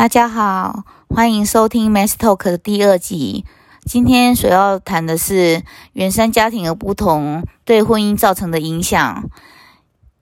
[0.00, 3.44] 大家好，欢迎收听《Mass Talk》的第二集。
[3.84, 5.62] 今天所要谈的是
[5.92, 9.28] 原生家庭的不同对婚姻造成的影响。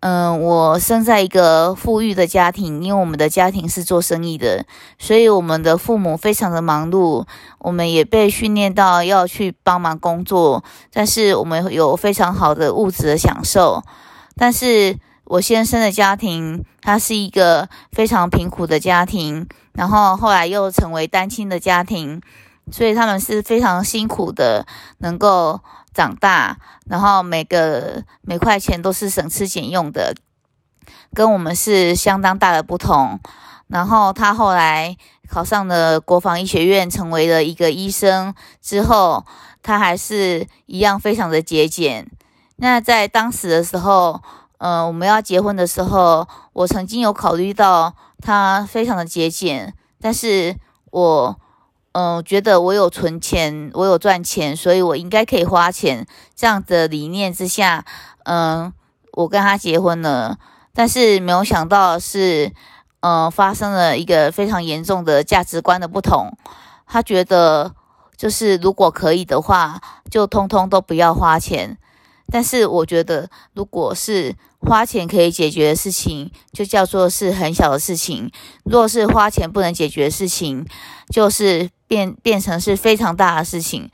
[0.01, 4.67] 嗯，我生在一个富裕的家庭，因为我们的家庭是做生意的，
[4.99, 7.25] 所以我们的父母非常的忙碌，
[7.61, 10.65] 我们也被训练到要去帮忙工作。
[10.93, 13.85] 但是我们有非常好的物质的享受，
[14.35, 14.99] 但是。
[15.29, 22.23] 我先生的家庭，他是一个非常贫苦的家庭，然后后来又成为单亲的家庭，
[22.73, 24.67] 所以他们是非常辛苦的，
[24.99, 25.61] 能够
[25.93, 26.57] 长大，
[26.87, 30.15] 然后每个每块钱都是省吃俭用的，
[31.13, 33.21] 跟我们是相当大的不同。
[33.67, 34.97] 然后他后来
[35.29, 39.27] 考上了国防医学院，成为了一个医生之后，
[39.63, 42.11] 他还是一样非常的节俭。
[42.57, 44.23] 那在当时的时候。
[44.59, 50.57] 嗯，我们要结婚的时候，我曾经有考虑到他非常的节俭，但是
[50.91, 51.37] 我，
[51.93, 56.07] 嗯，觉得我有存钱，我有赚钱，所以我应该可以花钱。
[56.35, 57.85] 这样的理念之下，
[58.25, 58.73] 嗯，
[59.13, 60.39] 我跟他结婚了。
[60.75, 62.53] 但是没有想到是，
[63.01, 66.37] 嗯，发生了一个非常严重的价值观的不同。
[66.87, 67.75] 他觉得，
[68.17, 69.81] 就是如果可以的话，
[70.11, 71.79] 就通通都不要花钱。
[72.31, 78.29] 但是我觉得，如果是花钱可以解决的事情，就叫做是很小的事情；
[78.65, 80.67] 若是花钱不能解决的事情，
[81.11, 83.91] 就是变变成是非常大的事情。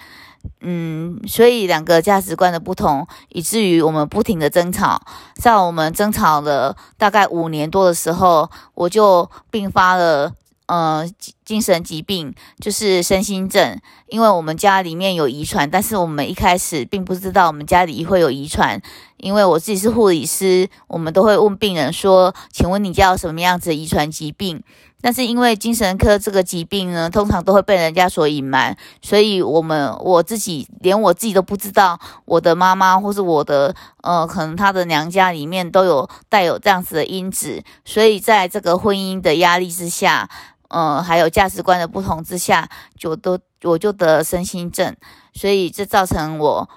[0.60, 5.00] 嗯，所以两个价值观的不同，以至于我们不停的争吵。
[5.36, 10.32] 在我们争吵了大概五年多的时候，我就并发了。
[10.66, 11.06] 呃，
[11.44, 18.80] 精神疾病就是身心症，因为我们家里面有遗传，但是我们一开始并不知道我们家里会有遗传。
[19.18, 24.62] 因为我自己是护理师，我们都会问病人说：“请问你家有什么样子的遗传疾病？”
[25.04, 40.30] 但是因为精神科这个疾病呢，通常都会被人家所隐瞒，所以我们我自己连我自己都不知道，我的妈妈或是我的呃，可能她的娘家里面都有带有这样子的因子，所以在这个婚姻的压力之下。
[40.68, 44.96] 嗯，还有价值观的不同之下，就都我就得身心症，
[45.32, 46.68] 所以这造成我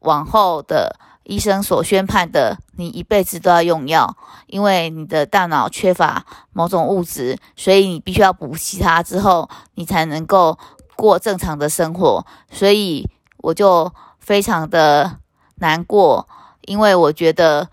[0.00, 0.98] 往后的
[1.30, 4.16] 医生所宣判的，你一辈子都要用药，
[4.48, 10.58] 因为你的大脑缺乏某种物质，所以你必须要补习它之后，你才能够
[10.96, 12.26] 过正常的生活。
[12.50, 15.18] 所以我就非常的
[15.60, 16.28] 难过，
[16.62, 17.68] 因为我觉得，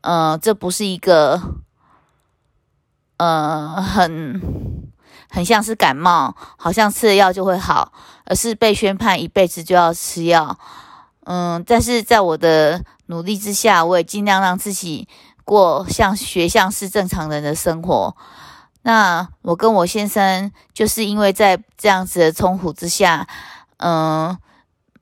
[0.00, 1.40] 嗯，这不是一个，
[3.18, 4.42] 呃，很。
[5.28, 7.92] 很像是感冒，好像吃了药就会好，
[8.24, 10.56] 而是被宣判一辈子就要吃药。
[11.24, 15.08] 嗯，但是在我的努力之下，我也尽量让自己
[15.44, 18.16] 过像学像是正常人的生活。
[18.82, 23.26] 那我跟我先生就是因为在这样子的冲突之下，
[23.78, 24.36] 嗯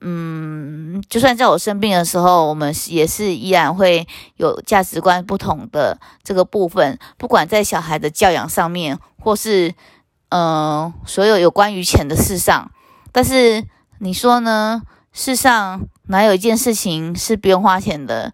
[0.01, 4.07] 嗯，就算在我生病的时候，我们也是依然会
[4.37, 9.73] 有价值观不同的这个部分，不管在小孩的教养上面，或是。
[10.29, 12.69] 嗯，所有有关于钱的事上，
[13.13, 13.63] 但是
[13.99, 14.81] 你说呢？
[15.13, 18.33] 世上哪有一件事情是不用花钱的？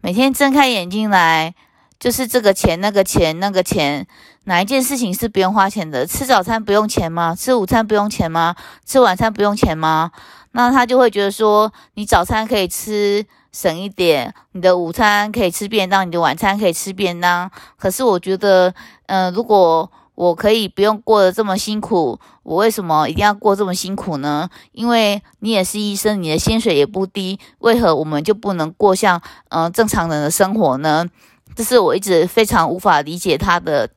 [0.00, 1.54] 每天睁开眼睛来，
[1.98, 4.06] 就是这个钱、那个钱、那个钱，
[4.44, 6.06] 哪一件事情是不用花钱的？
[6.06, 7.34] 吃早餐不用钱吗？
[7.38, 8.56] 吃午餐不用钱吗？
[8.86, 10.10] 吃晚餐不用钱吗？
[10.52, 17.50] 那他就会觉得说，你早餐可以吃省一点，你的午餐可以吃便当，你的晚餐可以吃便当。
[17.76, 18.74] 可是我觉得，
[19.06, 22.18] 嗯，如果我可以不用过得这么辛苦，
[22.50, 24.50] 我为什么一定要过这么辛苦呢？
[24.72, 31.06] 因为你也是医生，你的薪水也不低，为何我们就不能过像嗯正常人的生活呢？
[31.54, 33.88] 这是我一直非常无法理解他的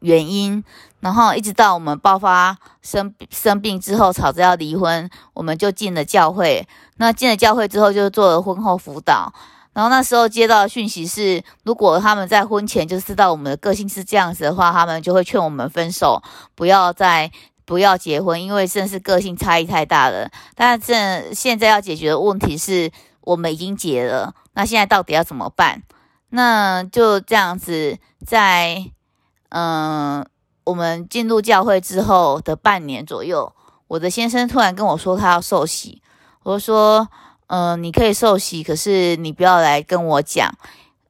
[0.00, 0.64] 原因。
[0.98, 6.66] 然后一直到我们爆发生生病之后，吵着要离婚，我们就进了教会。
[6.96, 9.32] 那进了教会之后，就做了婚后辅导。
[9.72, 16.20] 然后那时候接到讯息是，如果他们在婚前就知道我们的个性是这样子的话，他们就会劝我们分手，
[16.56, 17.30] 不要再
[17.64, 20.30] 不要结婚，因为真的是个性差异太大了。
[20.54, 22.90] 但这现在要解决的问题是
[23.20, 25.82] 我们已经结了，那现在到底要怎么办？
[26.30, 28.90] 那就这样子，在
[29.50, 30.26] 嗯，
[30.64, 33.52] 我们进入教会之后的半年左右，
[33.88, 36.02] 我的先生突然跟我说他要受洗，
[36.42, 37.08] 我说。
[37.48, 40.50] 嗯，你可以受洗，可是你不要来跟我讲，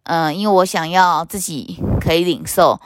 [0.03, 2.81] 嗯，因为我想要自己可以领受，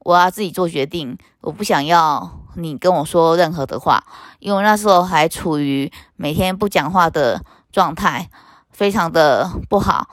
[0.00, 4.04] 我要自己做决定，我不想要你跟我说任何的话，
[4.40, 8.28] 因为那时候还处于每天不讲话的状态，
[8.70, 10.08] 非常的不好，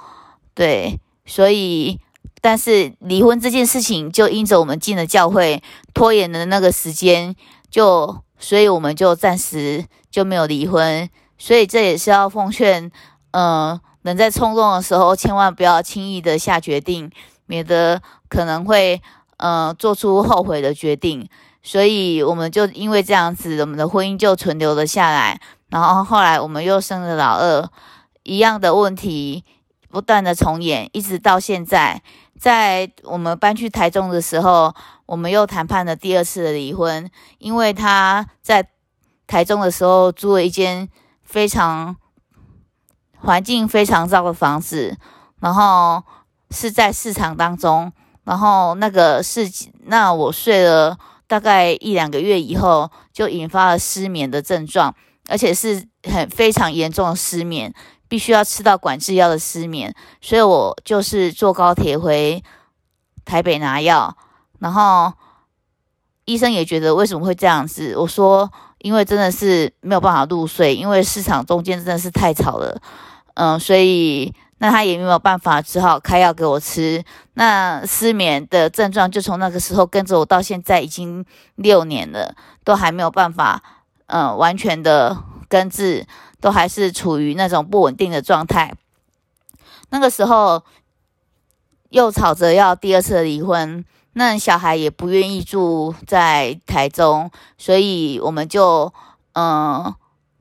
[0.53, 1.99] 对，所以
[2.41, 5.61] 但是离婚这件事情，就因着我们进了教会，
[5.93, 7.35] 拖延的那个时间，
[7.69, 11.09] 就所以我们就暂时就没有离婚。
[11.37, 12.89] 所以这也是要奉劝，
[13.31, 17.11] 嗯，人在冲动的时候，千万不要轻易的下决定，
[17.45, 19.01] 免得可能会，
[19.37, 21.27] 嗯，做出后悔的决定。
[21.65, 25.41] 所以我们就因为这样子，我们的婚姻就存留了下来。
[25.69, 27.67] 然后后来我们又生了老二，
[28.21, 29.43] 一样的问题
[29.89, 32.03] 不断的重演，一直到现在。
[32.39, 34.75] 在我们搬去台中的时候，
[35.07, 37.09] 我们又谈判了第二次的离婚，
[37.39, 38.69] 因为他在
[39.25, 40.87] 台中的时候租了一间
[41.23, 41.95] 非常
[43.17, 44.95] 环境非常糟的房子，
[45.39, 46.03] 然后
[46.51, 47.91] 是在市场当中，
[48.23, 49.49] 然后那个是
[49.85, 50.95] 那我睡了
[51.27, 54.95] 大概一两个月以后，就引发了失眠的症状，
[55.27, 57.73] 而且是很非常严重的失眠。
[58.07, 62.41] 必须要吃到管制药的失眠，所以我就是坐高铁回
[63.25, 64.15] 台北拿药，
[64.59, 65.11] 然后
[66.25, 67.97] 医生也觉得为什么会这样子？
[67.97, 72.79] 我说因为真的是没有办法入睡，因为市场中间真的是太吵了，
[73.33, 77.03] 嗯，所以那他也没有办法，只好开药给我吃。
[77.33, 81.25] 那失眠的症状就从那个时候跟着我到现在已经
[81.55, 83.61] 六年了，都还没有办法，
[84.07, 85.17] 嗯，完全的
[85.47, 86.05] 根治。
[86.41, 88.75] 都还是处于那种不稳定的状态。
[89.89, 90.61] 那个时候
[91.89, 98.93] 又吵着要第二次离婚，那小孩也不愿意住在台中，所以我们就
[99.33, 99.95] 嗯，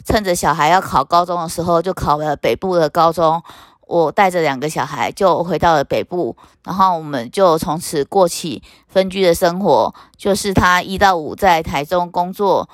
[0.04, 3.42] 趁着小孩要考高中的时候，就考了北部的高中。
[3.86, 12.68] 我带着两个小孩就回到了北部，然后我们就从此过起分居的生活，就是他一到五在台中工作，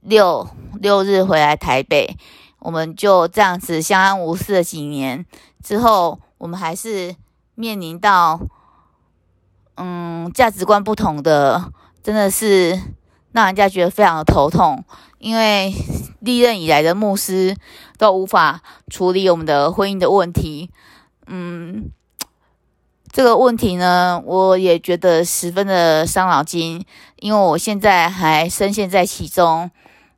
[0.00, 0.48] 六
[0.80, 2.16] 六日回来台北。
[2.58, 5.24] 我们就这样子相安无事了几年
[5.62, 7.14] 之后，我们还是
[7.54, 8.40] 面临到，
[9.76, 11.70] 嗯，价值观不同的，
[12.02, 12.80] 真的是
[13.32, 14.82] 让人家觉得非常的头痛。
[15.18, 15.72] 因为
[16.26, 17.56] 历任以来的牧师
[17.96, 20.68] 都无法处理我们的婚姻的问题，
[21.26, 21.90] 嗯，
[23.10, 26.84] 这个问题呢，我也觉得十分的伤脑筋，
[27.20, 29.70] 因为我现在还深陷在其中，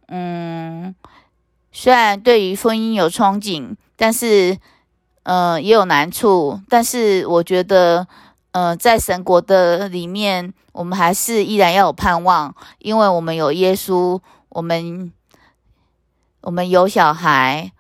[0.09, 0.97] 嗯。
[1.71, 4.59] 虽然对于婚姻有憧憬，但是，
[5.23, 6.61] 呃，也有难处。
[6.69, 8.09] 但是我觉得，
[8.51, 14.19] 呃，在神国的里面，我们还是依然要有盼望，因为我们有耶稣，
[14.49, 15.13] 我们，
[16.43, 17.73] 我们有小孩，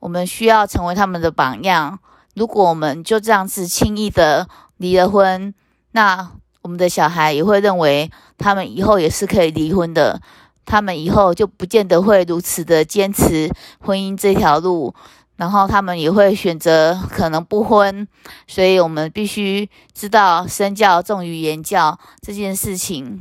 [0.00, 1.98] 我们需要成为他们的榜样。
[2.34, 4.48] 如果我们就这样子轻易的
[4.78, 5.54] 离了婚，
[5.92, 10.20] 那我们的小孩也会认为他们以后也是可以离婚的。
[10.64, 14.94] 他们以后就不见得会如此的坚持婚姻这条路，
[15.36, 18.06] 然后他们也会选择可能不婚，
[18.46, 23.20] 所以我们必须知道身教重于言教这件事情。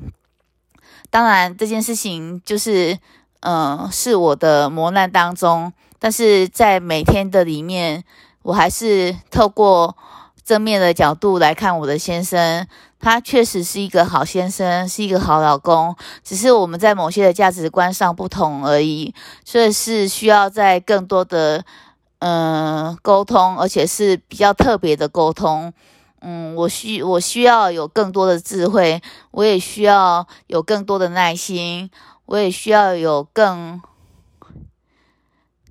[1.09, 2.97] 当然，这件事情就是，
[3.41, 8.03] 嗯，是我的磨难当中，但是在每天的里面，
[8.43, 9.95] 我还是透过
[10.43, 12.67] 正面的角度来看我的先生。
[13.03, 19.11] 他确实是一个好先生，是一个好老公，只是我们在某些的价值观上不同而已，
[19.43, 21.65] 所以是需要在更多的
[22.19, 25.73] 嗯沟通，而且是比较特别的沟通。
[26.19, 31.89] 嗯，我需我需要有更多的智慧，我也需要有更多的耐心，
[32.31, 33.81] 我也需要有更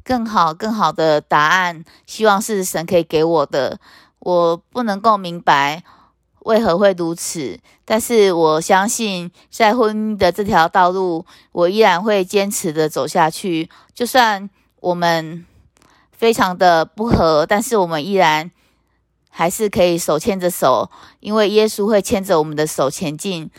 [0.04, 3.80] 更好更好的答案，希望是神可以给我的，
[4.18, 5.82] 我不能够明白。
[6.40, 7.58] 为何会如此？
[7.86, 13.70] 但是我相信，在婚姻的这条道路，我依然会坚持的走下去。
[13.94, 14.50] 就算
[14.80, 15.46] 我们
[16.12, 18.50] 非常的不合，但是我们依然
[19.30, 20.90] 还是可以手牵着手，
[21.20, 23.50] 因为耶稣会牵着我们的手前进，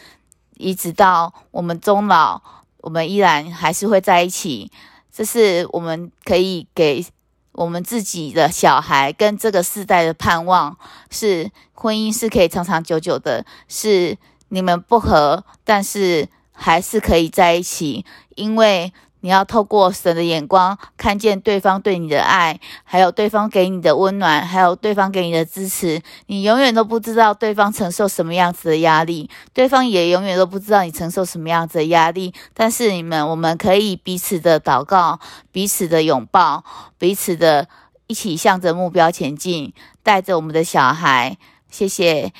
[0.58, 2.42] 一直到我们终老，
[2.82, 4.72] 我们依然还是会在一起。
[5.12, 7.06] 这是我们可以给。
[7.54, 10.78] 我们自己的小孩跟这个世代的盼望
[11.10, 18.94] 是婚姻是可以长长久久的，是你们不和，但是还是可以在一起，因为。
[19.22, 26.02] 你要透过神的眼光看见对方对你的爱，还有对方给你的温暖，还有对方给你的支持。
[26.26, 32.34] 你永远都不知道对方承受什么样子的压力，对方也永远都不知道你承受什么样子的压力。
[32.54, 35.20] 但是你们，我们可以彼此的祷告，
[35.52, 36.64] 彼此的拥抱，
[36.98, 37.68] 彼此的
[38.08, 39.74] 一起向着目标前进，
[40.04, 41.38] 带着我们的小孩。
[41.70, 42.34] 谢谢，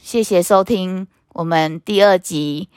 [0.00, 2.68] 谢谢收听我们第二集。